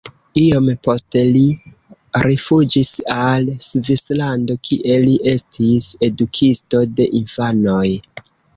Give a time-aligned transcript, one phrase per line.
[0.43, 1.43] Iom poste li
[2.27, 7.87] rifuĝis al Svislando, kie li estis edukisto de infanoj.